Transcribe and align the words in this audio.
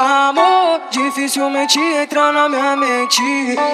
Amor, 0.00 0.57
dificilmente 0.90 1.78
entra 1.78 2.32
na 2.32 2.48
minha 2.48 2.76
mente. 2.76 3.22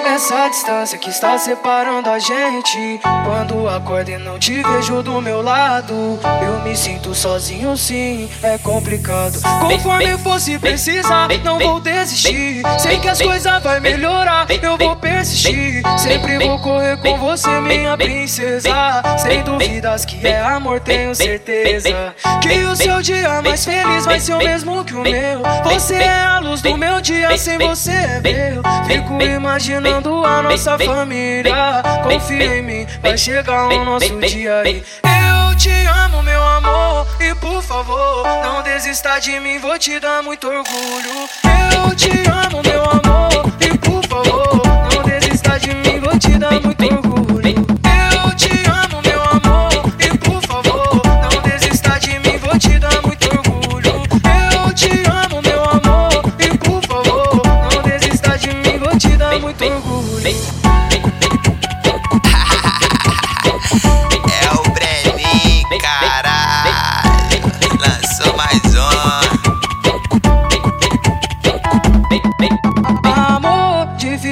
Essa 0.05 0.47
distância 0.49 0.97
que 0.97 1.09
está 1.09 1.37
separando 1.37 2.09
a 2.09 2.19
gente. 2.19 2.99
Quando 3.25 3.67
acordo 3.67 4.09
e 4.09 4.17
não 4.17 4.37
te 4.39 4.61
vejo 4.61 5.01
do 5.01 5.21
meu 5.21 5.41
lado 5.41 6.19
Eu 6.41 6.61
me 6.61 6.75
sinto 6.75 7.13
sozinho 7.13 7.75
sim, 7.77 8.29
é 8.41 8.57
complicado. 8.57 9.39
Conforme 9.61 10.17
fosse 10.17 10.57
precisar, 10.59 11.29
não 11.43 11.59
vou 11.59 11.79
desistir. 11.79 12.61
Sei 12.79 12.99
que 12.99 13.09
as 13.09 13.21
coisas 13.21 13.61
vai 13.63 13.79
melhorar, 13.79 14.47
eu 14.61 14.77
vou 14.77 14.95
persistir. 14.95 15.83
Sempre 15.97 16.39
vou 16.39 16.59
correr 16.59 16.97
com 16.97 17.17
você, 17.17 17.49
minha 17.61 17.97
princesa. 17.97 19.03
Sem 19.17 19.43
dúvidas 19.43 20.05
que 20.05 20.25
é 20.25 20.41
amor, 20.41 20.79
tenho 20.79 21.13
certeza. 21.15 22.15
Que 22.41 22.63
o 22.63 22.75
seu 22.75 23.01
dia 23.01 23.41
mais 23.41 23.65
feliz 23.65 24.05
vai 24.05 24.19
ser 24.19 24.33
o 24.33 24.37
mesmo 24.37 24.83
que 24.83 24.93
o 24.93 25.01
meu. 25.01 25.41
Você 25.63 25.95
é 25.95 26.09
a 26.09 26.34
luz 26.55 26.61
do 26.61 26.77
meu 26.77 27.01
dia, 27.01 27.37
sem 27.37 27.57
você 27.57 27.91
é 27.91 28.21
meu. 28.21 28.63
Fico 28.87 29.21
imaginando 29.21 30.25
a 30.25 30.41
nossa 30.41 30.77
família. 30.79 31.83
Confia 32.03 32.57
em 32.57 32.61
mim, 32.61 32.87
vai 33.01 33.17
chegar 33.17 33.67
o 33.67 33.83
nosso 33.83 34.17
dia 34.21 34.61
aí. 34.61 34.83
Eu 35.03 35.57
te 35.57 35.69
amo, 35.69 36.23
meu 36.23 36.41
amor, 36.41 37.07
e 37.19 37.35
por 37.35 37.61
favor, 37.61 38.23
não 38.43 38.61
desista 38.61 39.19
de 39.19 39.39
mim, 39.39 39.59
vou 39.59 39.77
te 39.77 39.99
dar 39.99 40.23
muito 40.23 40.47
orgulho. 40.47 41.29
Eu 41.73 41.95
te 41.95 42.04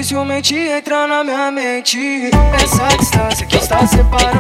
dificilmente 0.04 0.54
entra 0.54 1.08
na 1.08 1.24
minha 1.24 1.50
mente. 1.50 2.30
Essa 2.62 2.98
distância 2.98 3.46
que 3.46 3.56
está 3.56 3.88
separando 3.88 4.33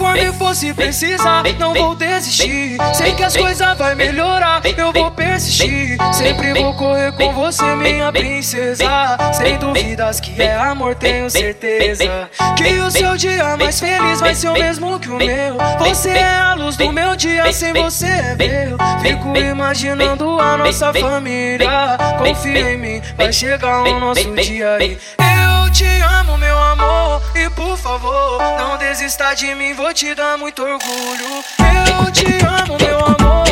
Conforme 0.00 0.32
fosse 0.32 0.72
precisar, 0.72 1.44
não 1.58 1.74
vou 1.74 1.94
desistir. 1.94 2.78
Sei 2.94 3.12
que 3.12 3.22
as 3.22 3.36
coisas 3.36 3.76
vai 3.76 3.94
melhorar, 3.94 4.62
eu 4.64 4.90
vou 4.94 5.10
persistir. 5.10 5.98
Sempre 6.14 6.54
vou 6.54 6.72
correr 6.72 7.12
com 7.12 7.30
você, 7.34 7.62
minha 7.76 8.10
princesa. 8.10 9.18
Sem 9.34 9.58
dúvidas 9.58 10.18
que 10.18 10.40
é 10.40 10.56
amor, 10.56 10.94
tenho 10.94 11.28
certeza. 11.28 12.30
Que 12.56 12.80
o 12.80 12.90
seu 12.90 13.14
dia 13.18 13.58
mais 13.58 13.78
feliz 13.78 14.20
vai 14.20 14.34
ser 14.34 14.48
o 14.48 14.54
mesmo 14.54 14.98
que 14.98 15.10
o 15.10 15.18
meu. 15.18 15.58
Você 15.80 16.08
é 16.08 16.38
a 16.38 16.54
luz 16.54 16.78
do 16.78 16.90
meu 16.90 17.14
dia, 17.14 17.52
sem 17.52 17.74
você 17.74 18.06
é 18.06 18.36
meu. 18.36 18.78
Fico 19.02 19.36
imaginando 19.36 20.40
a 20.40 20.56
nossa 20.56 20.94
família. 20.94 21.98
Confia 22.16 22.72
em 22.72 22.78
mim, 22.78 23.02
vai 23.18 23.30
chegar 23.30 23.82
o 23.82 24.00
nosso 24.00 24.34
dia 24.36 24.76
aí. 24.76 24.98
Eu 25.18 25.70
te 25.70 25.84
amo, 25.84 26.38
meu 26.38 26.58
amor, 26.58 27.20
e 27.34 27.50
por 27.50 27.76
favor 27.76 28.39
Desista 28.90 29.34
de 29.34 29.54
mim, 29.54 29.72
vou 29.72 29.94
te 29.94 30.12
dar 30.16 30.36
muito 30.36 30.64
orgulho. 30.64 31.44
Eu 31.60 32.10
te 32.10 32.26
amo, 32.44 32.76
meu 32.76 32.98
amor, 32.98 33.49